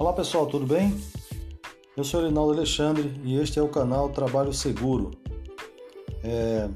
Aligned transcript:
Olá 0.00 0.14
pessoal, 0.14 0.46
tudo 0.46 0.66
bem? 0.66 0.98
Eu 1.94 2.02
sou 2.04 2.22
Reinaldo 2.22 2.54
Alexandre 2.54 3.20
e 3.22 3.38
este 3.38 3.58
é 3.58 3.62
o 3.62 3.68
canal 3.68 4.08
Trabalho 4.08 4.50
Seguro. 4.50 5.10
É, 6.24 6.70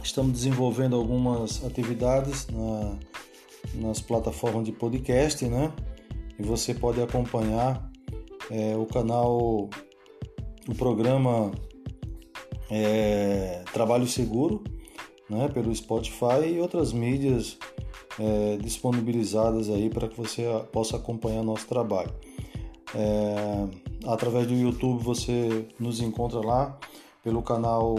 estamos 0.00 0.30
desenvolvendo 0.34 0.94
algumas 0.94 1.64
atividades 1.64 2.46
na, 2.46 2.96
nas 3.74 4.00
plataformas 4.00 4.64
de 4.64 4.70
podcast, 4.70 5.44
né? 5.46 5.72
E 6.38 6.42
você 6.44 6.72
pode 6.72 7.02
acompanhar 7.02 7.90
é, 8.48 8.76
o 8.76 8.86
canal, 8.86 9.68
o 10.68 10.74
programa 10.78 11.50
é, 12.70 13.64
Trabalho 13.72 14.06
Seguro, 14.06 14.62
né? 15.28 15.48
Pelo 15.48 15.74
Spotify 15.74 16.46
e 16.46 16.60
outras 16.60 16.92
mídias 16.92 17.58
é, 18.20 18.58
disponibilizadas 18.58 19.70
aí 19.70 19.88
para 19.88 20.06
que 20.06 20.16
você 20.16 20.44
possa 20.70 20.98
acompanhar 20.98 21.42
nosso 21.42 21.66
trabalho. 21.66 22.12
É, 22.94 23.66
através 24.06 24.46
do 24.46 24.52
YouTube 24.52 25.02
você 25.02 25.66
nos 25.78 26.00
encontra 26.00 26.40
lá 26.40 26.78
pelo 27.24 27.42
canal 27.42 27.96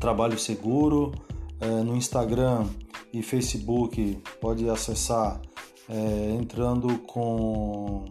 Trabalho 0.00 0.38
Seguro, 0.38 1.12
é, 1.60 1.66
no 1.82 1.96
Instagram 1.96 2.66
e 3.12 3.22
Facebook 3.22 4.20
pode 4.40 4.68
acessar 4.68 5.40
é, 5.88 6.36
entrando 6.38 6.98
com 6.98 8.04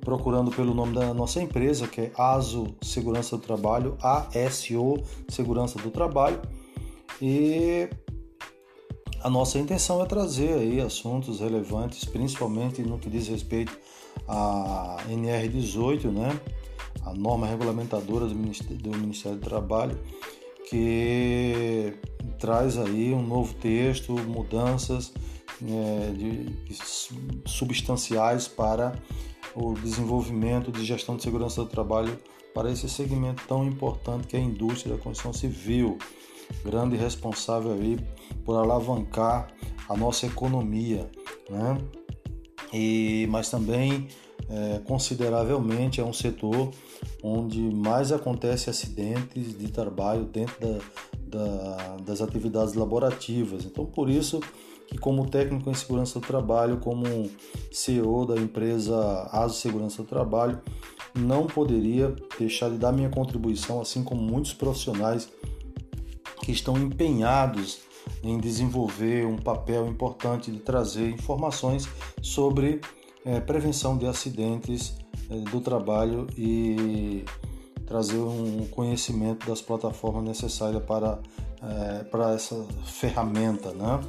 procurando 0.00 0.52
pelo 0.52 0.72
nome 0.72 0.94
da 0.94 1.12
nossa 1.12 1.42
empresa 1.42 1.88
que 1.88 2.00
é 2.02 2.12
ASO 2.16 2.68
Segurança 2.80 3.36
do 3.36 3.42
Trabalho, 3.42 3.98
ASO 4.00 5.02
Segurança 5.28 5.80
do 5.80 5.90
Trabalho 5.90 6.40
e 7.20 7.88
a 9.22 9.30
nossa 9.30 9.58
intenção 9.58 10.02
é 10.02 10.06
trazer 10.06 10.54
aí 10.54 10.80
assuntos 10.80 11.40
relevantes, 11.40 12.04
principalmente 12.04 12.82
no 12.82 12.98
que 12.98 13.10
diz 13.10 13.28
respeito 13.28 13.76
à 14.28 14.98
NR18, 15.08 16.10
né? 16.10 16.40
a 17.04 17.14
norma 17.14 17.46
regulamentadora 17.46 18.26
do 18.26 18.34
Ministério, 18.34 19.38
do 19.38 19.44
Trabalho, 19.44 19.98
que 20.68 21.94
traz 22.38 22.76
aí 22.76 23.12
um 23.12 23.22
novo 23.22 23.54
texto, 23.54 24.12
mudanças 24.12 25.12
é, 25.62 26.10
de, 26.12 26.74
substanciais 27.46 28.48
para 28.48 28.92
o 29.54 29.74
desenvolvimento 29.74 30.70
de 30.70 30.84
gestão 30.84 31.16
de 31.16 31.22
segurança 31.22 31.62
do 31.62 31.70
trabalho 31.70 32.18
para 32.52 32.70
esse 32.70 32.88
segmento 32.88 33.42
tão 33.46 33.64
importante 33.64 34.26
que 34.26 34.36
é 34.36 34.40
a 34.40 34.42
indústria 34.42 34.96
da 34.96 35.02
construção 35.02 35.32
civil 35.32 35.98
grande 36.64 36.96
responsável 36.96 37.72
aí 37.72 37.98
por 38.44 38.56
alavancar 38.56 39.48
a 39.88 39.96
nossa 39.96 40.26
economia, 40.26 41.10
né? 41.48 41.78
E, 42.72 43.26
mas 43.30 43.48
também 43.48 44.08
é, 44.48 44.80
consideravelmente 44.84 46.00
é 46.00 46.04
um 46.04 46.12
setor 46.12 46.70
onde 47.22 47.60
mais 47.60 48.12
acontece 48.12 48.70
acidentes 48.70 49.56
de 49.56 49.68
trabalho 49.68 50.24
dentro 50.24 50.56
da, 50.60 50.78
da, 51.26 51.96
das 51.98 52.20
atividades 52.20 52.74
laborativas. 52.74 53.64
Então, 53.64 53.86
por 53.86 54.08
isso 54.08 54.40
que 54.86 54.96
como 54.98 55.28
técnico 55.28 55.68
em 55.68 55.74
segurança 55.74 56.20
do 56.20 56.26
trabalho, 56.26 56.78
como 56.78 57.28
CEO 57.72 58.24
da 58.24 58.36
empresa 58.36 59.28
ASO 59.32 59.60
Segurança 59.60 60.02
do 60.02 60.08
Trabalho, 60.08 60.60
não 61.14 61.46
poderia 61.46 62.14
deixar 62.38 62.70
de 62.70 62.76
dar 62.76 62.92
minha 62.92 63.08
contribuição, 63.08 63.80
assim 63.80 64.04
como 64.04 64.22
muitos 64.22 64.52
profissionais 64.52 65.28
que 66.46 66.52
estão 66.52 66.78
empenhados 66.78 67.80
em 68.22 68.38
desenvolver 68.38 69.26
um 69.26 69.36
papel 69.36 69.88
importante 69.88 70.48
de 70.48 70.60
trazer 70.60 71.10
informações 71.10 71.88
sobre 72.22 72.80
é, 73.24 73.40
prevenção 73.40 73.98
de 73.98 74.06
acidentes 74.06 74.96
é, 75.28 75.34
do 75.50 75.60
trabalho 75.60 76.28
e 76.38 77.24
trazer 77.84 78.18
um 78.18 78.64
conhecimento 78.70 79.44
das 79.44 79.60
plataformas 79.60 80.22
necessárias 80.22 80.84
para, 80.84 81.18
é, 81.60 82.04
para 82.04 82.34
essa 82.34 82.64
ferramenta. 82.84 83.72
Né? 83.72 84.00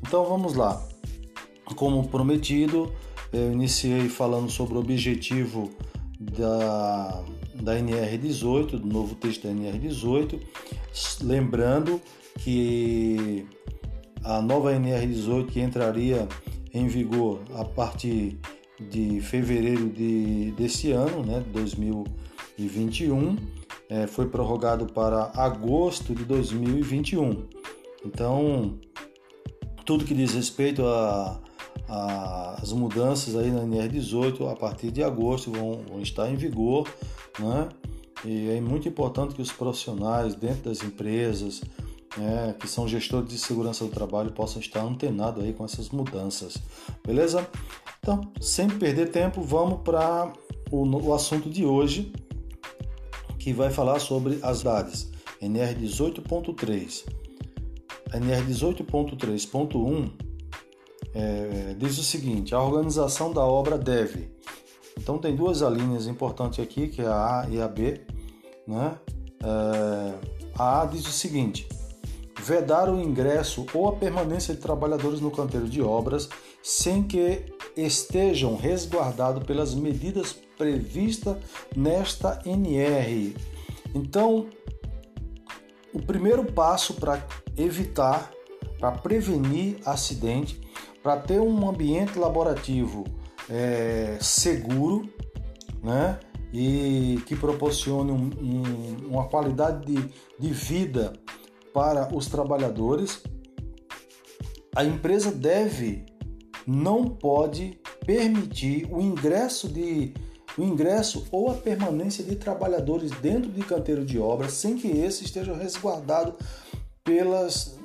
Então 0.00 0.24
vamos 0.24 0.54
lá. 0.54 0.82
Como 1.76 2.08
prometido, 2.08 2.90
eu 3.30 3.52
iniciei 3.52 4.08
falando 4.08 4.50
sobre 4.50 4.78
o 4.78 4.80
objetivo 4.80 5.70
da, 6.18 7.22
da 7.56 7.78
NR18, 7.78 8.78
do 8.78 8.86
novo 8.86 9.14
texto 9.16 9.46
da 9.46 9.52
NR18, 9.52 10.40
lembrando 11.22 12.00
que 12.38 13.46
a 14.22 14.40
nova 14.40 14.72
NR18 14.72 15.46
que 15.46 15.60
entraria 15.60 16.28
em 16.72 16.86
vigor 16.86 17.40
a 17.54 17.64
partir 17.64 18.38
de 18.80 19.20
fevereiro 19.20 19.88
de, 19.88 20.52
desse 20.52 20.90
ano, 20.90 21.24
né, 21.24 21.44
2021, 21.52 23.36
é, 23.88 24.06
foi 24.06 24.26
prorrogado 24.28 24.86
para 24.86 25.30
agosto 25.36 26.14
de 26.14 26.24
2021. 26.24 27.46
Então, 28.04 28.78
tudo 29.84 30.04
que 30.04 30.14
diz 30.14 30.34
respeito 30.34 30.84
a 30.84 31.40
as 31.86 32.72
mudanças 32.72 33.36
aí 33.36 33.50
na 33.50 33.60
NR18 33.62 34.50
a 34.50 34.56
partir 34.56 34.90
de 34.90 35.02
agosto 35.02 35.50
vão, 35.50 35.82
vão 35.88 36.00
estar 36.00 36.30
em 36.30 36.36
vigor, 36.36 36.88
né? 37.38 37.68
E 38.24 38.50
é 38.50 38.60
muito 38.60 38.88
importante 38.88 39.34
que 39.34 39.42
os 39.42 39.52
profissionais 39.52 40.34
dentro 40.34 40.70
das 40.70 40.82
empresas, 40.82 41.62
né, 42.16 42.54
que 42.58 42.66
são 42.66 42.88
gestores 42.88 43.28
de 43.28 43.38
segurança 43.38 43.84
do 43.84 43.90
trabalho, 43.90 44.32
possam 44.32 44.60
estar 44.60 44.82
antenados 44.82 45.44
aí 45.44 45.52
com 45.52 45.64
essas 45.64 45.90
mudanças, 45.90 46.56
beleza? 47.06 47.46
Então, 48.00 48.20
sem 48.40 48.68
perder 48.68 49.10
tempo, 49.10 49.42
vamos 49.42 49.80
para 49.82 50.32
o, 50.70 50.84
o 50.84 51.14
assunto 51.14 51.50
de 51.50 51.64
hoje, 51.64 52.12
que 53.38 53.52
vai 53.52 53.70
falar 53.70 53.98
sobre 53.98 54.38
as 54.42 54.62
dados 54.62 55.12
NR 55.40 55.74
18.3. 55.74 57.04
NR 58.14 58.42
18.3.1 58.46 60.10
é, 61.14 61.74
diz 61.78 61.98
o 61.98 62.02
seguinte: 62.02 62.54
a 62.54 62.62
organização 62.62 63.32
da 63.32 63.42
obra 63.42 63.76
deve. 63.76 64.32
Então 64.98 65.18
tem 65.18 65.34
duas 65.34 65.60
linhas 65.60 66.06
importantes 66.06 66.60
aqui, 66.60 66.88
que 66.88 67.02
é 67.02 67.06
a 67.06 67.40
A 67.40 67.48
e 67.50 67.60
a 67.60 67.68
B. 67.68 68.00
Né? 68.66 68.96
É, 69.42 70.14
a 70.58 70.82
A 70.82 70.86
diz 70.86 71.06
o 71.06 71.12
seguinte: 71.12 71.68
vedar 72.40 72.88
o 72.88 73.00
ingresso 73.00 73.66
ou 73.72 73.88
a 73.88 73.96
permanência 73.96 74.54
de 74.54 74.60
trabalhadores 74.60 75.20
no 75.20 75.30
canteiro 75.30 75.68
de 75.68 75.82
obras 75.82 76.28
sem 76.62 77.02
que 77.02 77.52
estejam 77.76 78.56
resguardados 78.56 79.44
pelas 79.44 79.74
medidas 79.74 80.32
previstas 80.56 81.36
nesta 81.74 82.40
NR. 82.44 83.36
Então, 83.94 84.46
o 85.92 86.00
primeiro 86.00 86.44
passo 86.44 86.94
para 86.94 87.22
evitar, 87.56 88.30
para 88.78 88.92
prevenir 88.92 89.78
acidente, 89.84 90.60
para 91.02 91.16
ter 91.18 91.40
um 91.40 91.68
ambiente 91.68 92.18
laborativo 92.18 93.04
é, 93.48 94.16
seguro, 94.20 95.08
né? 95.82 96.18
E 96.56 97.20
que 97.26 97.34
proporcione 97.34 98.12
um, 98.12 98.30
um, 98.40 99.08
uma 99.08 99.24
qualidade 99.28 99.84
de, 99.84 100.08
de 100.38 100.52
vida 100.52 101.12
para 101.72 102.14
os 102.14 102.28
trabalhadores, 102.28 103.20
a 104.76 104.84
empresa 104.84 105.32
deve, 105.32 106.06
não 106.64 107.04
pode 107.04 107.76
permitir 108.06 108.88
o 108.92 109.00
ingresso 109.00 109.68
de 109.68 110.14
o 110.56 110.62
ingresso 110.62 111.26
ou 111.32 111.50
a 111.50 111.54
permanência 111.54 112.22
de 112.22 112.36
trabalhadores 112.36 113.10
dentro 113.20 113.50
de 113.50 113.60
canteiro 113.62 114.04
de 114.04 114.20
obra 114.20 114.48
sem 114.48 114.76
que 114.76 114.86
esse 114.86 115.24
esteja 115.24 115.52
resguardado 115.52 116.36
pelas, 117.02 117.76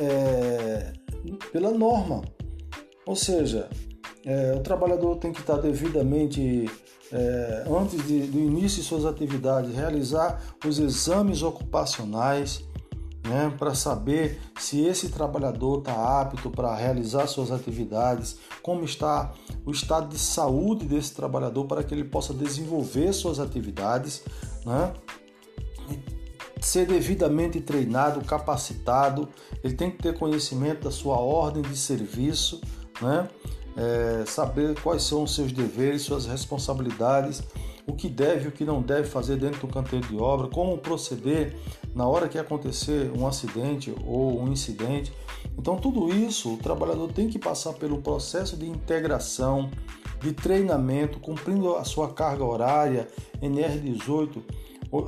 é, 0.00 0.92
pela 1.52 1.70
norma, 1.70 2.22
ou 3.06 3.16
seja, 3.16 3.70
é, 4.26 4.54
o 4.56 4.60
trabalhador 4.60 5.16
tem 5.16 5.32
que 5.32 5.38
estar 5.38 5.56
devidamente, 5.58 6.68
é, 7.12 7.64
antes 7.70 8.04
de, 8.04 8.26
do 8.26 8.40
início 8.40 8.82
de 8.82 8.88
suas 8.88 9.04
atividades, 9.04 9.72
realizar 9.72 10.42
os 10.66 10.80
exames 10.80 11.44
ocupacionais 11.44 12.64
né, 13.24 13.54
para 13.56 13.72
saber 13.72 14.40
se 14.58 14.84
esse 14.84 15.10
trabalhador 15.10 15.78
está 15.78 16.20
apto 16.20 16.50
para 16.50 16.74
realizar 16.74 17.28
suas 17.28 17.52
atividades, 17.52 18.38
como 18.62 18.84
está 18.84 19.32
o 19.64 19.70
estado 19.70 20.08
de 20.08 20.18
saúde 20.18 20.86
desse 20.86 21.14
trabalhador 21.14 21.64
para 21.66 21.84
que 21.84 21.94
ele 21.94 22.04
possa 22.04 22.34
desenvolver 22.34 23.12
suas 23.12 23.38
atividades, 23.38 24.24
né, 24.64 24.92
ser 26.60 26.84
devidamente 26.84 27.60
treinado, 27.60 28.20
capacitado, 28.22 29.28
ele 29.62 29.74
tem 29.74 29.88
que 29.88 29.98
ter 29.98 30.18
conhecimento 30.18 30.82
da 30.82 30.90
sua 30.90 31.16
ordem 31.16 31.62
de 31.62 31.76
serviço 31.76 32.60
né? 33.00 33.28
É, 33.76 34.24
saber 34.26 34.74
quais 34.80 35.02
são 35.02 35.24
os 35.24 35.34
seus 35.34 35.52
deveres, 35.52 36.02
suas 36.02 36.24
responsabilidades, 36.24 37.42
o 37.86 37.92
que 37.92 38.08
deve 38.08 38.46
e 38.46 38.48
o 38.48 38.52
que 38.52 38.64
não 38.64 38.82
deve 38.82 39.08
fazer 39.08 39.36
dentro 39.36 39.66
do 39.66 39.72
canteiro 39.72 40.06
de 40.08 40.16
obra, 40.16 40.48
como 40.48 40.76
proceder 40.78 41.54
na 41.94 42.06
hora 42.06 42.28
que 42.28 42.38
acontecer 42.38 43.10
um 43.16 43.26
acidente 43.26 43.94
ou 44.04 44.40
um 44.40 44.50
incidente. 44.50 45.12
Então, 45.56 45.76
tudo 45.76 46.12
isso 46.12 46.54
o 46.54 46.56
trabalhador 46.56 47.12
tem 47.12 47.28
que 47.28 47.38
passar 47.38 47.74
pelo 47.74 48.02
processo 48.02 48.56
de 48.56 48.68
integração, 48.68 49.70
de 50.20 50.32
treinamento, 50.32 51.20
cumprindo 51.20 51.76
a 51.76 51.84
sua 51.84 52.12
carga 52.12 52.44
horária, 52.44 53.08
NR18, 53.40 54.42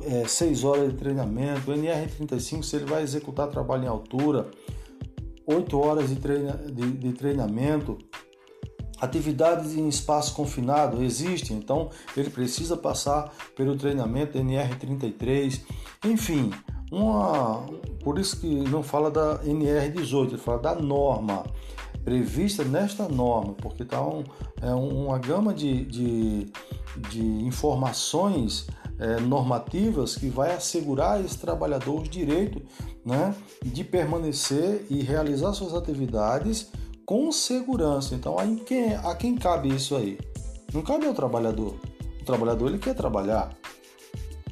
é, 0.05 0.27
6 0.27 0.63
horas 0.63 0.91
de 0.91 0.97
treinamento, 0.97 1.71
NR35, 1.71 2.63
se 2.63 2.75
ele 2.75 2.85
vai 2.85 3.03
executar 3.03 3.47
trabalho 3.47 3.83
em 3.83 3.87
altura, 3.87 4.49
8 5.45 5.79
horas 5.79 6.09
de, 6.09 6.15
treina, 6.15 6.53
de, 6.53 6.91
de 6.91 7.13
treinamento, 7.13 7.97
Atividades 9.01 9.75
em 9.75 9.87
espaço 9.87 10.33
confinado 10.33 11.01
existem, 11.01 11.57
então 11.57 11.89
ele 12.17 12.29
precisa 12.29 12.75
passar 12.75 13.31
pelo 13.55 13.75
treinamento 13.77 14.37
NR33, 14.37 15.61
enfim, 16.05 16.51
uma, 16.91 17.65
por 18.03 18.19
isso 18.19 18.39
que 18.39 18.47
não 18.47 18.83
fala 18.83 19.09
da 19.09 19.39
NR18, 19.43 20.27
ele 20.29 20.37
fala 20.37 20.59
da 20.59 20.75
norma 20.75 21.45
prevista 22.03 22.63
nesta 22.63 23.07
norma, 23.07 23.53
porque 23.53 23.83
está 23.83 24.01
um, 24.01 24.23
é 24.61 24.73
uma 24.73 25.17
gama 25.19 25.53
de, 25.53 25.85
de, 25.85 26.51
de 27.09 27.21
informações 27.21 28.67
é, 28.97 29.19
normativas 29.19 30.15
que 30.15 30.27
vai 30.27 30.53
assegurar 30.53 31.17
a 31.17 31.21
esse 31.21 31.37
trabalhador 31.37 32.01
o 32.01 32.03
direito 32.03 32.61
né, 33.05 33.33
de 33.63 33.83
permanecer 33.83 34.85
e 34.89 35.01
realizar 35.01 35.53
suas 35.53 35.73
atividades 35.73 36.69
com 37.09 37.31
segurança. 37.31 38.13
Então, 38.13 38.37
a 38.37 38.45
quem, 38.45 38.93
a 38.93 39.15
quem 39.15 39.35
cabe 39.35 39.69
isso 39.69 39.95
aí? 39.95 40.19
Não 40.71 40.83
cabe 40.83 41.07
ao 41.07 41.13
trabalhador. 41.15 41.73
O 42.21 42.23
trabalhador 42.23 42.67
ele 42.67 42.77
quer 42.77 42.93
trabalhar. 42.93 43.49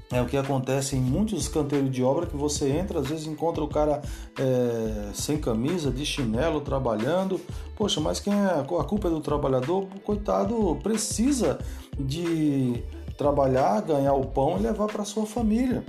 É 0.10 0.20
o 0.20 0.26
que 0.26 0.36
acontece 0.36 0.96
em 0.96 1.00
muitos 1.00 1.48
canteiros 1.48 1.92
de 1.92 2.02
obra 2.02 2.26
que 2.26 2.36
você 2.36 2.72
entra, 2.72 3.00
às 3.00 3.10
vezes 3.10 3.28
encontra 3.28 3.64
o 3.64 3.68
cara 3.68 4.02
é, 4.40 5.12
sem 5.14 5.38
camisa, 5.38 5.92
de 5.92 6.04
chinelo, 6.04 6.60
trabalhando. 6.60 7.40
Poxa, 7.76 8.02
mas 8.02 8.20
quem 8.20 8.34
é 8.34 8.60
a 8.60 8.64
culpa 8.64 9.08
é 9.08 9.12
do 9.12 9.22
trabalhador? 9.22 9.84
O 9.84 10.00
coitado 10.00 10.80
precisa 10.82 11.60
de 11.96 12.84
trabalhar, 13.20 13.82
ganhar 13.82 14.14
o 14.14 14.26
pão 14.26 14.58
e 14.58 14.64
levar 14.64 14.88
para 14.88 15.06
sua 15.06 15.28
família. 15.28 15.86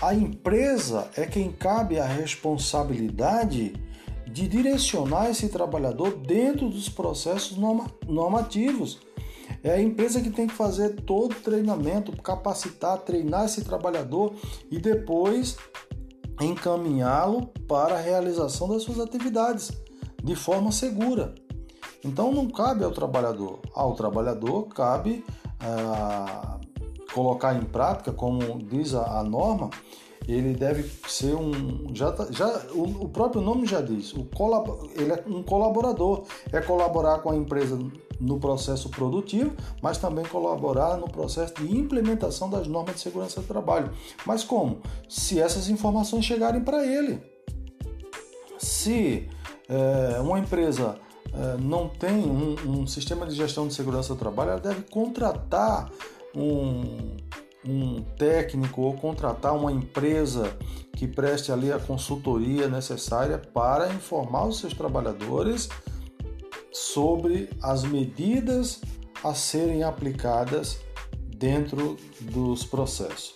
A 0.00 0.14
empresa 0.14 1.10
é 1.14 1.26
quem 1.26 1.52
cabe 1.52 1.98
a 1.98 2.06
responsabilidade 2.06 3.74
de 4.34 4.48
direcionar 4.48 5.30
esse 5.30 5.48
trabalhador 5.48 6.16
dentro 6.16 6.68
dos 6.68 6.88
processos 6.88 7.56
normativos. 8.04 8.98
É 9.62 9.74
a 9.74 9.80
empresa 9.80 10.20
que 10.20 10.28
tem 10.28 10.48
que 10.48 10.54
fazer 10.54 11.02
todo 11.02 11.30
o 11.30 11.40
treinamento, 11.40 12.10
capacitar, 12.20 12.98
treinar 12.98 13.44
esse 13.44 13.62
trabalhador 13.62 14.34
e 14.68 14.80
depois 14.80 15.56
encaminhá-lo 16.40 17.46
para 17.68 17.94
a 17.94 18.00
realização 18.00 18.68
das 18.68 18.82
suas 18.82 18.98
atividades 18.98 19.70
de 20.20 20.34
forma 20.34 20.72
segura. 20.72 21.32
Então 22.04 22.32
não 22.32 22.50
cabe 22.50 22.82
ao 22.82 22.90
trabalhador. 22.90 23.60
Ao 23.72 23.94
trabalhador 23.94 24.64
cabe 24.64 25.24
ah, 25.60 26.58
colocar 27.12 27.54
em 27.54 27.62
prática, 27.62 28.12
como 28.12 28.58
diz 28.58 28.94
a, 28.94 29.20
a 29.20 29.22
norma, 29.22 29.70
ele 30.26 30.54
deve 30.54 30.90
ser 31.06 31.34
um 31.34 31.94
já 31.94 32.10
tá, 32.10 32.26
já 32.30 32.46
o, 32.72 33.08
próprio 33.08 33.42
nome 33.42 33.66
já 33.66 33.80
diz 33.80 34.12
o 34.14 34.24
colab, 34.24 34.70
ele 34.94 35.12
é 35.12 35.22
um 35.26 35.42
colaborador. 35.42 36.24
É 36.52 36.60
colaborar 36.60 37.18
com 37.18 37.30
a 37.30 37.36
empresa 37.36 37.78
no 38.20 38.38
processo 38.38 38.88
produtivo 38.88 39.52
mas 39.82 39.98
também 39.98 40.24
colaborar 40.24 40.96
no 40.96 41.10
processo 41.10 41.54
de 41.54 41.76
implementação 41.76 42.48
das 42.48 42.66
normas 42.66 42.96
de 42.96 43.00
segurança 43.02 43.40
do 43.40 43.46
trabalho. 43.46 43.90
Mas 44.24 44.44
como? 44.44 44.80
Se 45.08 45.40
essas 45.40 45.68
informações 45.68 46.24
chegarem 46.24 46.62
para 46.62 46.86
ele. 46.86 47.20
Se 48.58 49.28
é, 49.68 50.20
uma 50.20 50.38
empresa 50.38 50.96
é, 51.32 51.60
não 51.60 51.88
tem 51.88 52.12
um, 52.12 52.54
um 52.66 52.86
sistema 52.86 53.26
de 53.26 53.34
gestão 53.34 53.66
de 53.66 53.74
segurança 53.74 54.14
do 54.14 54.18
trabalho 54.18 54.52
ela 54.52 54.60
deve 54.60 54.82
contratar 54.82 55.90
um 56.34 57.16
um 57.66 58.02
técnico 58.16 58.82
ou 58.82 58.94
contratar 58.94 59.56
uma 59.56 59.72
empresa 59.72 60.56
que 60.92 61.06
preste 61.06 61.50
ali 61.50 61.72
a 61.72 61.78
consultoria 61.78 62.68
necessária 62.68 63.38
para 63.38 63.92
informar 63.92 64.46
os 64.46 64.60
seus 64.60 64.74
trabalhadores 64.74 65.68
sobre 66.72 67.48
as 67.62 67.84
medidas 67.84 68.80
a 69.22 69.34
serem 69.34 69.82
aplicadas 69.82 70.78
dentro 71.36 71.96
dos 72.20 72.64
processos. 72.64 73.34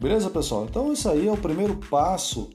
Beleza, 0.00 0.28
pessoal? 0.28 0.64
Então, 0.64 0.92
isso 0.92 1.08
aí 1.08 1.26
é 1.26 1.32
o 1.32 1.36
primeiro 1.36 1.76
passo 1.76 2.50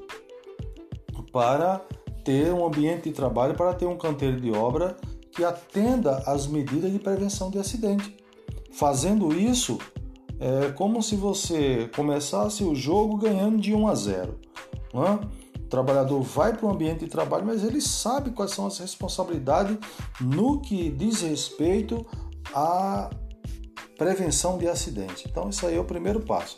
para 1.32 1.82
ter 2.24 2.54
um 2.54 2.66
ambiente 2.66 3.10
de 3.10 3.16
trabalho, 3.16 3.56
para 3.56 3.74
ter 3.74 3.86
um 3.86 3.98
canteiro 3.98 4.40
de 4.40 4.52
obra 4.52 4.96
que 5.32 5.44
atenda 5.44 6.18
às 6.26 6.48
medidas 6.48 6.92
de 6.92 7.00
prevenção 7.00 7.50
de 7.50 7.58
acidente. 7.58 8.18
Fazendo 8.74 9.34
isso, 9.34 9.80
é 10.40 10.72
como 10.72 11.04
se 11.04 11.16
você 11.16 11.90
começasse 11.96 12.64
o 12.64 12.74
jogo 12.74 13.18
ganhando 13.18 13.58
de 13.58 13.74
1 13.74 13.88
a 13.88 13.96
0. 13.96 14.40
É? 14.94 15.60
O 15.60 15.68
trabalhador 15.70 16.22
vai 16.22 16.56
para 16.56 16.66
o 16.66 16.72
ambiente 16.72 17.02
de 17.02 17.08
trabalho, 17.08 17.46
mas 17.46 17.64
ele 17.64 17.82
sabe 17.82 18.32
quais 18.32 18.52
são 18.52 18.66
as 18.66 18.80
responsabilidades 18.80 19.78
no 20.20 20.62
que 20.62 20.90
diz 20.90 21.22
respeito 21.22 22.06
à 22.54 23.10
prevenção 23.98 24.58
de 24.58 24.68
acidente. 24.68 25.28
Então, 25.30 25.50
isso 25.50 25.68
aí 25.68 25.76
é 25.76 25.80
o 25.80 25.86
primeiro 25.86 26.22
passo. 26.22 26.58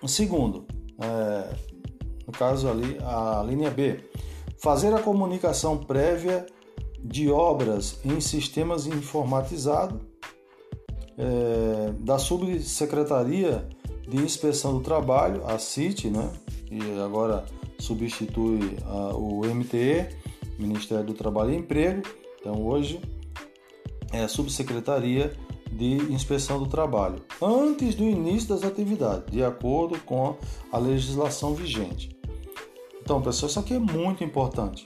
O 0.00 0.06
segundo, 0.06 0.64
é, 1.00 1.54
no 2.24 2.32
caso 2.32 2.68
ali, 2.68 2.96
a 3.02 3.42
linha 3.44 3.70
B, 3.70 4.08
fazer 4.62 4.94
a 4.94 5.00
comunicação 5.00 5.76
prévia 5.76 6.46
de 7.02 7.28
obras 7.30 7.98
em 8.04 8.20
sistemas 8.20 8.86
informatizados 8.86 10.07
é, 11.18 11.92
da 11.98 12.18
Subsecretaria 12.18 13.68
de 14.08 14.16
Inspeção 14.18 14.74
do 14.74 14.80
Trabalho, 14.80 15.44
a 15.46 15.58
CIT, 15.58 16.08
né? 16.08 16.30
e 16.70 16.80
agora 17.00 17.44
substitui 17.78 18.76
a, 18.86 19.16
o 19.16 19.44
MTE, 19.44 20.06
Ministério 20.58 21.04
do 21.04 21.14
Trabalho 21.14 21.52
e 21.52 21.56
Emprego. 21.56 22.02
Então 22.40 22.64
hoje 22.64 23.00
é 24.12 24.22
a 24.22 24.28
Subsecretaria 24.28 25.32
de 25.70 25.96
Inspeção 26.12 26.58
do 26.58 26.66
Trabalho, 26.66 27.22
antes 27.42 27.94
do 27.94 28.04
início 28.04 28.48
das 28.48 28.64
atividades, 28.64 29.30
de 29.30 29.44
acordo 29.44 29.98
com 30.00 30.36
a 30.72 30.78
legislação 30.78 31.54
vigente. 31.54 32.16
Então, 33.02 33.20
pessoal, 33.22 33.48
isso 33.48 33.60
aqui 33.60 33.74
é 33.74 33.78
muito 33.78 34.24
importante 34.24 34.84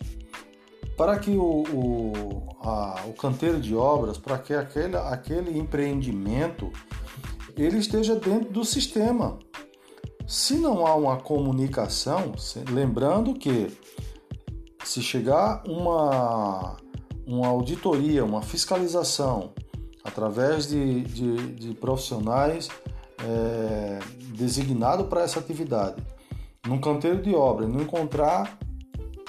para 1.03 1.19
que 1.19 1.33
o, 1.33 1.65
o, 1.65 2.57
a, 2.61 3.03
o 3.09 3.13
canteiro 3.15 3.61
de 3.61 3.75
obras, 3.75 4.19
para 4.19 4.39
que 4.39 4.55
aquele, 4.55 4.97
aquele 4.97 5.59
empreendimento 5.59 6.71
ele 7.57 7.79
esteja 7.79 8.15
dentro 8.15 8.53
do 8.53 8.65
sistema. 8.65 9.37
Se 10.29 10.55
não 10.55 10.87
há 10.87 10.95
uma 10.95 11.17
comunicação, 11.17 12.31
lembrando 12.71 13.35
que 13.35 13.77
se 14.85 15.03
chegar 15.03 15.65
uma, 15.67 16.77
uma 17.27 17.49
auditoria, 17.49 18.25
uma 18.25 18.41
fiscalização 18.41 19.55
através 20.05 20.69
de, 20.69 21.01
de, 21.01 21.37
de 21.55 21.75
profissionais 21.75 22.69
é, 23.27 23.99
designados 24.37 25.09
para 25.09 25.23
essa 25.23 25.41
atividade, 25.41 26.01
num 26.65 26.81
canteiro 26.81 27.21
de 27.21 27.35
obra, 27.35 27.67
não 27.67 27.81
encontrar 27.81 28.57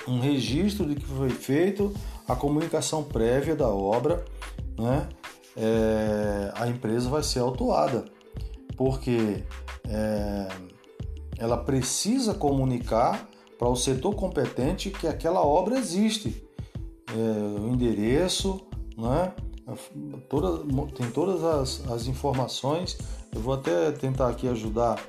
um 0.07 0.19
registro 0.19 0.85
de 0.85 0.95
que 0.95 1.05
foi 1.05 1.29
feito 1.29 1.93
a 2.27 2.35
comunicação 2.35 3.03
prévia 3.03 3.55
da 3.55 3.69
obra, 3.69 4.23
né? 4.77 5.07
É, 5.55 6.51
a 6.55 6.67
empresa 6.67 7.09
vai 7.09 7.21
ser 7.21 7.39
autuada, 7.39 8.05
porque 8.75 9.43
é, 9.87 10.47
ela 11.37 11.57
precisa 11.57 12.33
comunicar 12.33 13.29
para 13.57 13.69
o 13.69 13.75
setor 13.75 14.15
competente 14.15 14.89
que 14.89 15.07
aquela 15.07 15.45
obra 15.45 15.77
existe, 15.77 16.43
é, 17.07 17.61
o 17.61 17.67
endereço, 17.69 18.61
né? 18.97 19.33
Toda, 20.27 20.59
tem 20.93 21.09
todas 21.11 21.43
as, 21.43 21.89
as 21.89 22.07
informações. 22.07 22.97
Eu 23.33 23.39
vou 23.39 23.53
até 23.53 23.91
tentar 23.93 24.27
aqui 24.27 24.47
ajudar 24.47 25.01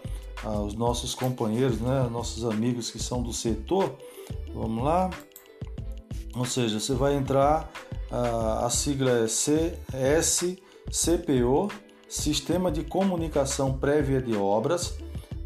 ah, 0.45 0.61
os 0.61 0.75
nossos 0.75 1.15
companheiros, 1.15 1.81
né? 1.81 2.09
nossos 2.11 2.45
amigos 2.45 2.91
que 2.91 2.99
são 2.99 3.23
do 3.23 3.33
setor 3.33 3.97
Vamos 4.55 4.85
lá. 4.85 5.11
Ou 6.37 6.45
seja, 6.45 6.79
você 6.79 6.95
vai 6.95 7.15
entrar, 7.15 7.71
a, 8.11 8.69
sigla 8.71 9.11
é 9.11 9.27
CSCPO, 10.21 11.71
Sistema 12.09 12.71
de 12.71 12.85
Comunicação 12.85 13.77
Prévia 13.77 14.23
de 14.23 14.37
Obras. 14.37 14.95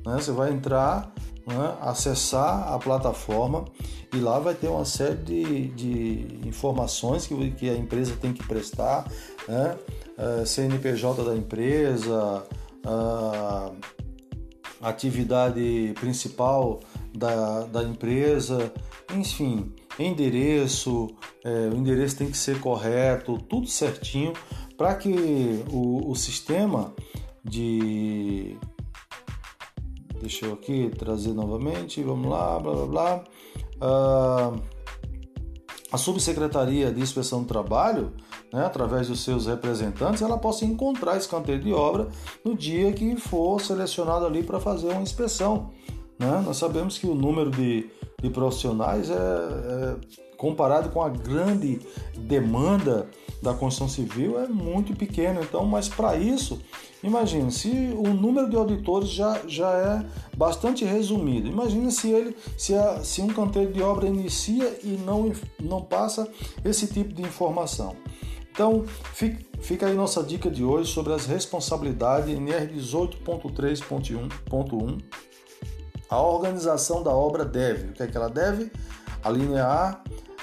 Né? 0.05 0.15
Você 0.17 0.31
vai 0.31 0.53
entrar, 0.53 1.13
né? 1.47 1.77
acessar 1.81 2.73
a 2.73 2.79
plataforma 2.79 3.65
e 4.13 4.19
lá 4.19 4.39
vai 4.39 4.55
ter 4.55 4.69
uma 4.69 4.85
série 4.85 5.17
de, 5.17 5.69
de 5.69 6.49
informações 6.49 7.27
que, 7.27 7.51
que 7.53 7.71
a 7.71 7.75
empresa 7.75 8.15
tem 8.21 8.33
que 8.33 8.47
prestar, 8.47 9.11
né? 9.47 9.77
É, 10.17 10.45
CNPJ 10.45 11.23
da 11.23 11.37
empresa, 11.37 12.45
atividade 14.81 15.95
principal 16.01 16.81
da, 17.15 17.65
da 17.65 17.83
empresa, 17.83 18.73
enfim, 19.15 19.73
endereço, 19.99 21.09
é, 21.45 21.69
o 21.73 21.77
endereço 21.77 22.17
tem 22.17 22.31
que 22.31 22.37
ser 22.37 22.61
correto, 22.61 23.39
tudo 23.39 23.67
certinho, 23.67 24.33
para 24.77 24.95
que 24.95 25.65
o, 25.71 26.11
o 26.11 26.15
sistema 26.15 26.95
de. 27.45 28.57
Deixa 30.21 30.47
eu 30.47 30.55
aqui 30.55 30.91
trazer 30.99 31.33
novamente, 31.33 32.03
vamos 32.03 32.29
lá, 32.29 32.59
blá 32.59 32.75
blá 32.75 32.87
blá. 32.87 33.25
Uh, 33.81 34.79
a 35.91 35.97
subsecretaria 35.97 36.93
de 36.93 37.01
inspeção 37.01 37.43
do 37.43 37.49
trabalho, 37.49 38.13
né, 38.53 38.65
através 38.65 39.09
dos 39.09 39.21
seus 39.21 39.47
representantes, 39.47 40.21
ela 40.21 40.37
possa 40.37 40.65
encontrar 40.65 41.17
esse 41.17 41.29
canteiro 41.29 41.63
de 41.63 41.73
obra 41.73 42.09
no 42.45 42.55
dia 42.55 42.93
que 42.93 43.17
for 43.17 43.61
selecionado 43.61 44.27
ali 44.27 44.43
para 44.43 44.61
fazer 44.61 44.89
uma 44.89 45.01
inspeção. 45.01 45.71
Né? 46.19 46.43
Nós 46.45 46.57
sabemos 46.59 46.99
que 46.99 47.07
o 47.07 47.15
número 47.15 47.51
de, 47.51 47.89
de 48.21 48.29
profissionais 48.31 49.11
é, 49.11 49.15
é, 49.15 49.97
comparado 50.37 50.91
com 50.91 51.01
a 51.03 51.09
grande 51.09 51.81
demanda 52.17 53.09
da 53.41 53.55
construção 53.55 53.89
civil 53.89 54.41
é 54.41 54.49
muito 54.49 54.97
pequeno. 54.97 55.41
Então, 55.41 55.65
mas 55.65 55.89
para 55.89 56.17
isso, 56.17 56.61
imagine 57.03 57.53
se 57.53 57.71
o 57.97 58.09
número 58.09 58.51
de 58.51 58.57
auditores 58.57 59.11
já, 59.11 59.41
já 59.47 59.71
é 59.71 60.05
bastante 60.37 60.85
resumido. 60.85 61.49
Imagine 61.49 61.93
se 61.93 62.11
ele 62.11 62.37
se, 62.57 62.75
a, 62.75 63.05
se 63.05 63.23
um 63.23 63.29
canteiro 63.29 63.73
de 63.73 63.81
obra 63.83 64.09
inicia 64.09 64.81
e 64.83 64.99
não, 65.05 65.33
não 65.61 65.83
passa 65.83 66.29
esse 66.65 66.89
tipo 66.89 67.15
de 67.15 67.23
informação. 67.23 67.95
Então, 68.51 68.85
fica 69.61 69.87
aí 69.87 69.95
nossa 69.95 70.21
dica 70.21 70.51
de 70.51 70.65
hoje 70.65 70.93
sobre 70.93 71.13
as 71.13 71.27
responsabilidades 71.27 72.35
NR 72.35 72.67
18.3.1 72.75 74.99
a 76.09 76.21
organização 76.21 77.03
da 77.03 77.11
obra 77.11 77.45
deve, 77.45 77.89
o 77.89 77.93
que 77.93 78.03
é 78.03 78.07
que 78.07 78.17
ela 78.17 78.31
deve? 78.31 78.73
A 79.23 79.31
linha 79.31 79.67
A, 79.67 80.01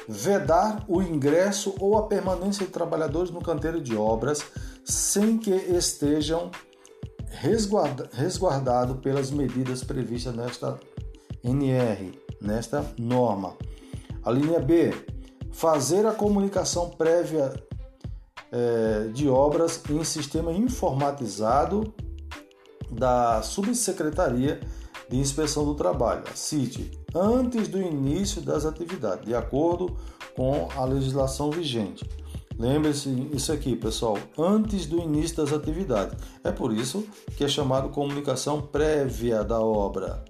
vedar 0.07 0.83
o 0.87 1.01
ingresso 1.01 1.73
ou 1.79 1.97
a 1.97 2.07
permanência 2.07 2.65
de 2.65 2.71
trabalhadores 2.71 3.31
no 3.31 3.41
canteiro 3.41 3.81
de 3.81 3.95
obras 3.95 4.43
sem 4.83 5.37
que 5.37 5.51
estejam 5.51 6.51
resguardados 8.11 8.97
pelas 9.01 9.31
medidas 9.31 9.83
previstas 9.83 10.35
nesta 10.35 10.79
NR, 11.43 12.19
nesta 12.41 12.85
norma. 12.97 13.55
A 14.23 14.31
linha 14.31 14.59
B, 14.59 14.93
fazer 15.51 16.05
a 16.05 16.11
comunicação 16.11 16.89
prévia 16.91 17.53
é, 18.51 19.07
de 19.13 19.27
obras 19.27 19.81
em 19.89 20.03
sistema 20.03 20.51
informatizado 20.51 21.93
da 22.91 23.41
subsecretaria 23.41 24.59
de 25.09 25.17
inspeção 25.17 25.65
do 25.65 25.75
trabalho, 25.75 26.23
a 26.31 26.35
CIT, 26.35 26.91
antes 27.13 27.67
do 27.67 27.81
início 27.81 28.41
das 28.41 28.65
atividades, 28.65 29.25
de 29.25 29.35
acordo 29.35 29.95
com 30.35 30.67
a 30.75 30.85
legislação 30.85 31.51
vigente. 31.51 32.07
Lembre-se 32.57 33.09
isso 33.33 33.51
aqui, 33.51 33.75
pessoal, 33.75 34.17
antes 34.37 34.85
do 34.85 34.99
início 34.99 35.37
das 35.37 35.51
atividades. 35.51 36.17
É 36.43 36.51
por 36.51 36.71
isso 36.71 37.05
que 37.35 37.43
é 37.43 37.47
chamado 37.47 37.89
comunicação 37.89 38.61
prévia 38.61 39.43
da 39.43 39.59
obra, 39.59 40.23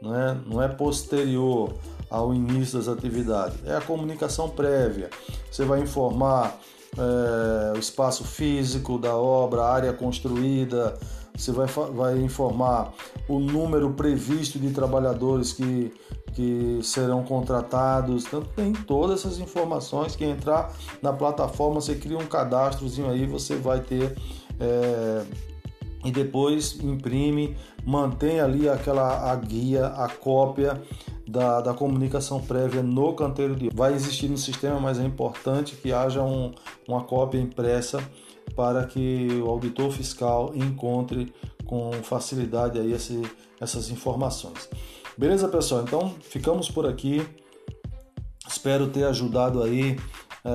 não 0.00 0.14
é, 0.14 0.40
não 0.46 0.62
é 0.62 0.68
posterior 0.68 1.74
ao 2.08 2.34
início 2.34 2.78
das 2.78 2.88
atividades, 2.88 3.58
é 3.66 3.76
a 3.76 3.80
comunicação 3.80 4.48
prévia. 4.48 5.10
Você 5.50 5.64
vai 5.64 5.80
informar 5.80 6.58
é, 6.96 7.76
o 7.76 7.78
espaço 7.78 8.24
físico 8.24 8.98
da 8.98 9.14
obra, 9.14 9.62
a 9.62 9.72
área 9.72 9.92
construída, 9.92 10.98
você 11.38 11.52
vai, 11.52 11.66
vai 11.66 12.18
informar 12.18 12.92
o 13.28 13.38
número 13.38 13.90
previsto 13.90 14.58
de 14.58 14.70
trabalhadores 14.70 15.52
que, 15.52 15.94
que 16.34 16.80
serão 16.82 17.22
contratados. 17.22 18.26
Então, 18.26 18.42
tem 18.56 18.72
todas 18.72 19.20
essas 19.20 19.38
informações 19.38 20.16
que 20.16 20.24
entrar 20.24 20.74
na 21.00 21.12
plataforma, 21.12 21.80
você 21.80 21.94
cria 21.94 22.18
um 22.18 22.26
cadastrozinho 22.26 23.08
aí, 23.08 23.24
você 23.24 23.54
vai 23.54 23.80
ter. 23.80 24.16
É, 24.58 25.24
e 26.04 26.10
depois 26.10 26.78
imprime, 26.80 27.56
mantém 27.84 28.40
ali 28.40 28.68
aquela 28.68 29.30
a 29.30 29.36
guia, 29.36 29.86
a 29.86 30.08
cópia 30.08 30.80
da, 31.26 31.60
da 31.60 31.74
comunicação 31.74 32.40
prévia 32.40 32.82
no 32.82 33.14
canteiro 33.14 33.54
de. 33.54 33.68
Vai 33.74 33.94
existir 33.94 34.28
no 34.28 34.38
sistema, 34.38 34.80
mas 34.80 34.98
é 34.98 35.04
importante 35.04 35.76
que 35.76 35.92
haja 35.92 36.22
um, 36.22 36.52
uma 36.86 37.02
cópia 37.02 37.38
impressa 37.38 38.02
para 38.58 38.84
que 38.86 39.28
o 39.40 39.48
auditor 39.48 39.92
fiscal 39.92 40.50
encontre 40.52 41.32
com 41.64 41.92
facilidade 42.02 42.76
aí 42.76 42.92
esse, 42.92 43.22
essas 43.60 43.88
informações. 43.88 44.68
Beleza, 45.16 45.46
pessoal? 45.46 45.82
Então 45.82 46.12
ficamos 46.20 46.68
por 46.68 46.84
aqui. 46.84 47.24
Espero 48.48 48.88
ter 48.88 49.04
ajudado 49.04 49.62
aí 49.62 49.96
é, 50.44 50.50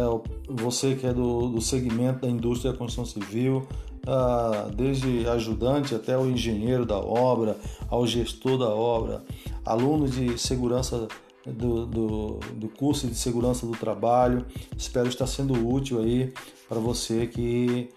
você 0.49 0.95
que 0.95 1.07
é 1.07 1.13
do, 1.13 1.47
do 1.47 1.61
segmento 1.61 2.23
da 2.23 2.27
indústria 2.27 2.73
da 2.73 2.77
construção 2.77 3.05
civil, 3.05 3.65
ah, 4.05 4.67
desde 4.75 5.25
ajudante 5.29 5.95
até 5.95 6.17
o 6.17 6.29
engenheiro 6.29 6.85
da 6.85 6.97
obra, 6.97 7.55
ao 7.89 8.05
gestor 8.05 8.57
da 8.57 8.67
obra, 8.67 9.23
alunos 9.65 10.11
de 10.11 10.37
segurança 10.37 11.07
do, 11.45 11.85
do, 11.85 12.39
do, 12.53 12.69
curso 12.69 13.07
de 13.07 13.15
segurança 13.15 13.65
do 13.65 13.73
trabalho. 13.73 14.45
Espero 14.77 15.07
estar 15.07 15.27
sendo 15.27 15.53
útil 15.67 16.01
aí 16.01 16.33
para 16.67 16.79
você 16.79 17.27
que 17.27 17.89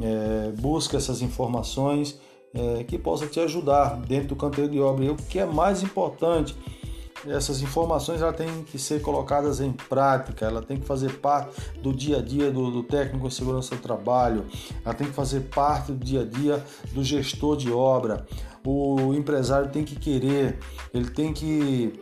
é, 0.00 0.52
busca 0.52 0.96
essas 0.96 1.20
informações 1.20 2.18
é, 2.54 2.84
que 2.84 2.98
possa 2.98 3.26
te 3.26 3.40
ajudar 3.40 3.96
dentro 3.96 4.28
do 4.28 4.36
canteiro 4.36 4.70
de 4.70 4.80
obra. 4.80 5.04
E 5.04 5.10
o 5.10 5.16
que 5.16 5.38
é 5.38 5.46
mais 5.46 5.82
importante, 5.82 6.56
essas 7.26 7.60
informações 7.62 8.20
ela 8.20 8.32
tem 8.32 8.64
que 8.64 8.78
ser 8.78 9.00
colocadas 9.00 9.60
em 9.60 9.72
prática, 9.72 10.46
ela 10.46 10.62
tem 10.62 10.76
que 10.76 10.86
fazer 10.86 11.18
parte 11.18 11.54
do 11.80 11.92
dia 11.92 12.18
a 12.18 12.22
dia 12.22 12.50
do, 12.50 12.70
do 12.70 12.82
técnico 12.82 13.28
de 13.28 13.34
segurança 13.34 13.74
do 13.74 13.80
trabalho, 13.80 14.46
ela 14.84 14.94
tem 14.94 15.06
que 15.06 15.12
fazer 15.12 15.40
parte 15.40 15.92
do 15.92 16.04
dia 16.04 16.22
a 16.22 16.24
dia 16.24 16.64
do 16.92 17.02
gestor 17.02 17.56
de 17.56 17.70
obra. 17.72 18.26
O 18.64 19.12
empresário 19.12 19.70
tem 19.70 19.84
que 19.84 19.96
querer, 19.96 20.58
ele 20.94 21.10
tem 21.10 21.32
que 21.32 21.92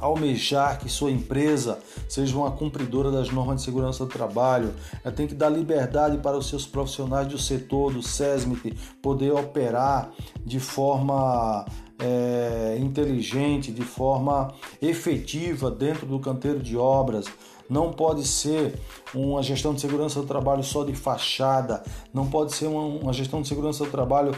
almejar 0.00 0.78
que 0.78 0.88
sua 0.88 1.10
empresa 1.10 1.78
seja 2.08 2.36
uma 2.36 2.50
cumpridora 2.50 3.10
das 3.10 3.30
normas 3.30 3.56
de 3.56 3.62
segurança 3.62 4.04
do 4.04 4.10
trabalho, 4.10 4.74
ela 5.04 5.14
tem 5.14 5.26
que 5.26 5.34
dar 5.34 5.48
liberdade 5.48 6.18
para 6.18 6.36
os 6.36 6.48
seus 6.48 6.66
profissionais 6.66 7.28
do 7.28 7.38
setor, 7.38 7.92
do 7.92 8.02
SESMIT, 8.02 8.74
poder 9.02 9.32
operar 9.32 10.10
de 10.44 10.60
forma 10.60 11.64
é, 11.98 12.76
inteligente, 12.80 13.72
de 13.72 13.82
forma 13.82 14.52
efetiva 14.80 15.70
dentro 15.70 16.06
do 16.06 16.18
canteiro 16.18 16.60
de 16.60 16.76
obras. 16.76 17.26
Não 17.68 17.92
pode 17.92 18.24
ser 18.24 18.78
uma 19.12 19.42
gestão 19.42 19.74
de 19.74 19.80
segurança 19.80 20.20
do 20.20 20.26
trabalho 20.26 20.62
só 20.62 20.84
de 20.84 20.94
fachada, 20.94 21.82
não 22.14 22.28
pode 22.28 22.54
ser 22.54 22.66
uma, 22.66 22.82
uma 22.82 23.12
gestão 23.12 23.42
de 23.42 23.48
segurança 23.48 23.84
do 23.84 23.90
trabalho 23.90 24.32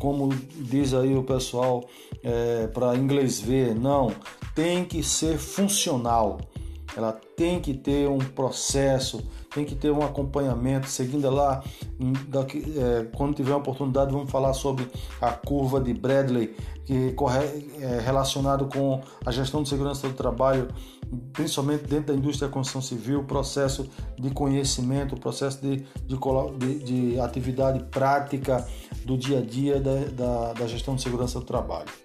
como 0.00 0.30
diz 0.56 0.92
aí 0.94 1.16
o 1.16 1.22
pessoal 1.22 1.84
é, 2.24 2.66
para 2.66 2.96
inglês 2.96 3.40
ver, 3.40 3.72
não, 3.72 4.10
tem 4.54 4.84
que 4.84 5.02
ser 5.02 5.38
funcional. 5.38 6.38
Ela 6.96 7.12
tem 7.36 7.58
que 7.58 7.72
ter 7.72 8.06
um 8.06 8.18
processo, 8.18 9.22
tem 9.54 9.64
que 9.64 9.74
ter 9.74 9.90
um 9.90 10.02
acompanhamento, 10.02 10.88
seguindo 10.88 11.30
lá. 11.30 11.62
Daqui, 12.28 12.62
é, 12.76 13.04
quando 13.16 13.34
tiver 13.34 13.52
a 13.52 13.56
oportunidade, 13.56 14.12
vamos 14.12 14.30
falar 14.30 14.52
sobre 14.52 14.86
a 15.20 15.30
curva 15.30 15.80
de 15.80 15.94
Bradley, 15.94 16.54
que 16.84 17.14
é 17.80 18.00
relacionado 18.00 18.66
com 18.66 19.00
a 19.24 19.30
gestão 19.30 19.62
de 19.62 19.70
segurança 19.70 20.06
do 20.06 20.14
trabalho, 20.14 20.68
principalmente 21.32 21.84
dentro 21.84 22.12
da 22.12 22.14
indústria 22.14 22.48
da 22.48 22.52
construção 22.52 22.82
civil, 22.82 23.24
processo 23.24 23.88
de 24.18 24.30
conhecimento, 24.30 25.16
processo 25.16 25.62
de, 25.62 25.76
de, 26.06 26.18
de, 26.58 26.78
de 27.12 27.20
atividade 27.20 27.82
prática 27.84 28.66
do 29.06 29.16
dia 29.16 29.38
a 29.38 29.42
dia 29.42 29.80
da, 29.80 29.94
da, 30.12 30.52
da 30.52 30.66
gestão 30.66 30.94
de 30.94 31.02
segurança 31.02 31.38
do 31.38 31.46
trabalho. 31.46 32.01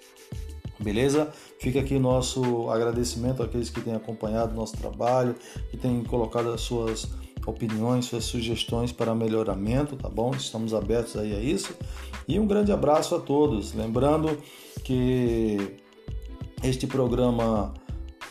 Beleza? 0.80 1.32
Fica 1.60 1.80
aqui 1.80 1.98
nosso 1.98 2.70
agradecimento 2.70 3.42
àqueles 3.42 3.70
que 3.70 3.82
têm 3.82 3.96
acompanhado 3.96 4.56
nosso 4.56 4.78
trabalho, 4.78 5.36
que 5.72 5.78
têm 5.78 6.04
colocado 6.04 6.50
as 6.50 6.62
suas 6.62 7.10
opiniões, 7.46 8.06
suas 8.06 8.26
sugestões 8.26 8.92
para 8.92 9.16
melhoramento, 9.16 9.96
tá 9.96 10.10
bom? 10.10 10.32
Estamos 10.32 10.74
abertos 10.74 11.16
aí 11.16 11.36
a 11.36 11.40
isso. 11.40 11.74
E 12.28 12.40
um 12.40 12.46
grande 12.46 12.72
abraço 12.72 13.16
a 13.16 13.20
todos. 13.20 13.74
Lembrando 13.74 14.38
que 14.84 15.78
este 16.64 16.86
programa 16.86 17.74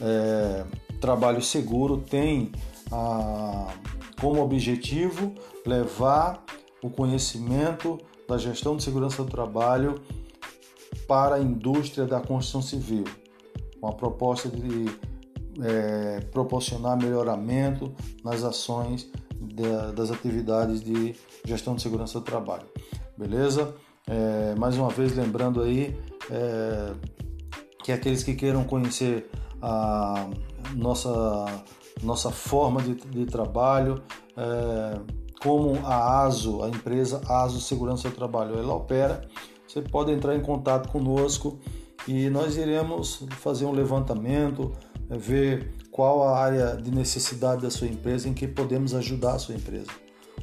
é, 0.00 0.64
Trabalho 1.00 1.42
Seguro 1.42 1.98
tem 1.98 2.52
a, 2.92 3.72
como 4.20 4.42
objetivo 4.42 5.34
levar 5.64 6.44
o 6.82 6.90
conhecimento 6.90 7.98
da 8.28 8.36
gestão 8.36 8.76
de 8.76 8.82
segurança 8.82 9.22
do 9.22 9.30
trabalho 9.30 10.00
para 11.06 11.36
a 11.36 11.40
indústria 11.40 12.06
da 12.06 12.20
construção 12.20 12.62
civil, 12.62 13.04
com 13.80 13.88
a 13.88 13.92
proposta 13.92 14.48
de 14.48 14.86
é, 15.62 16.20
proporcionar 16.32 16.96
melhoramento 16.96 17.94
nas 18.24 18.42
ações 18.44 19.10
de, 19.40 19.92
das 19.94 20.10
atividades 20.10 20.82
de 20.82 21.14
gestão 21.44 21.74
de 21.74 21.82
segurança 21.82 22.18
do 22.18 22.24
trabalho. 22.24 22.66
Beleza? 23.16 23.74
É, 24.06 24.54
mais 24.56 24.76
uma 24.76 24.88
vez 24.88 25.16
lembrando 25.16 25.62
aí 25.62 25.98
é, 26.30 26.92
que 27.82 27.92
aqueles 27.92 28.22
que 28.22 28.34
queiram 28.34 28.64
conhecer 28.64 29.30
a 29.62 30.28
nossa 30.74 31.64
nossa 32.02 32.30
forma 32.30 32.82
de, 32.82 32.94
de 32.94 33.24
trabalho, 33.24 34.02
é, 34.36 35.00
como 35.42 35.78
a 35.86 36.24
ASO, 36.24 36.62
a 36.62 36.68
empresa 36.68 37.22
ASO 37.28 37.60
Segurança 37.60 38.08
do 38.08 38.14
Trabalho, 38.14 38.58
ela 38.58 38.74
opera. 38.74 39.26
Você 39.76 39.82
pode 39.82 40.10
entrar 40.10 40.34
em 40.34 40.40
contato 40.40 40.88
conosco 40.88 41.58
e 42.08 42.30
nós 42.30 42.56
iremos 42.56 43.22
fazer 43.32 43.66
um 43.66 43.72
levantamento, 43.72 44.72
é, 45.10 45.18
ver 45.18 45.70
qual 45.90 46.22
a 46.22 46.38
área 46.38 46.76
de 46.76 46.90
necessidade 46.90 47.60
da 47.60 47.70
sua 47.70 47.86
empresa 47.86 48.26
em 48.26 48.32
que 48.32 48.48
podemos 48.48 48.94
ajudar 48.94 49.34
a 49.34 49.38
sua 49.38 49.54
empresa. 49.54 49.90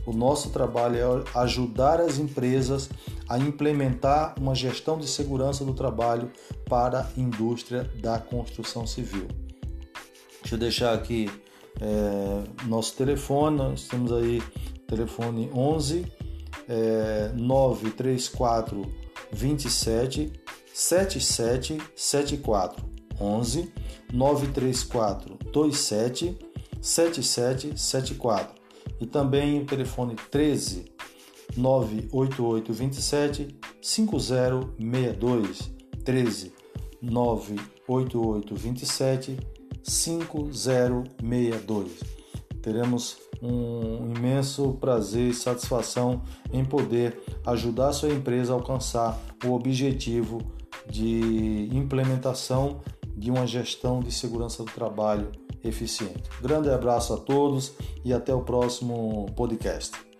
O 0.06 0.14
nosso 0.14 0.52
trabalho 0.52 0.98
é 0.98 1.40
ajudar 1.40 2.00
as 2.00 2.20
empresas 2.20 2.92
a 3.28 3.40
implementar 3.40 4.36
uma 4.40 4.54
gestão 4.54 5.00
de 5.00 5.08
segurança 5.08 5.66
do 5.66 5.74
trabalho 5.74 6.32
para 6.70 7.00
a 7.00 7.20
indústria 7.20 7.90
da 8.04 8.20
construção 8.20 8.86
civil. 8.86 9.28
Deixa 10.42 10.54
eu 10.54 10.60
deixar 10.60 10.94
aqui 10.94 11.28
é, 11.82 12.68
nosso 12.68 12.96
telefone, 12.96 13.58
nós 13.58 13.88
temos 13.88 14.12
aí 14.12 14.44
telefone 14.86 15.50
11 15.56 16.06
é, 16.70 17.32
934 17.36 19.03
27 19.34 20.32
7774 20.74 22.84
11 23.20 23.72
934 24.12 25.38
27 25.54 26.38
7774 26.82 28.56
e 29.00 29.06
também 29.06 29.62
o 29.62 29.66
telefone 29.66 30.16
13 30.30 30.92
988 31.56 32.74
27 32.74 33.56
5062 33.82 35.72
13 36.04 36.52
988 37.02 38.56
27 38.56 39.38
5062. 39.84 41.92
Teremos 42.62 43.18
um 43.44 44.14
imenso 44.16 44.78
prazer 44.80 45.30
e 45.30 45.34
satisfação 45.34 46.22
em 46.52 46.64
poder 46.64 47.22
ajudar 47.46 47.92
sua 47.92 48.10
empresa 48.10 48.54
a 48.54 48.56
alcançar 48.56 49.20
o 49.46 49.52
objetivo 49.52 50.42
de 50.90 51.70
implementação 51.74 52.80
de 53.16 53.30
uma 53.30 53.46
gestão 53.46 54.00
de 54.00 54.12
segurança 54.12 54.64
do 54.64 54.72
trabalho 54.72 55.32
eficiente. 55.64 56.24
Grande 56.42 56.70
abraço 56.70 57.14
a 57.14 57.18
todos 57.18 57.74
e 58.04 58.14
até 58.14 58.34
o 58.34 58.42
próximo 58.42 59.28
podcast. 59.36 60.13